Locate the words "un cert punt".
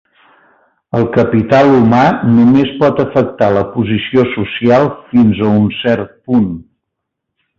5.59-6.49